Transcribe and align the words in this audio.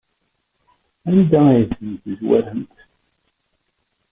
Anda 1.11 1.39
ay 1.51 1.63
tent-tezwaremt? 1.75 2.75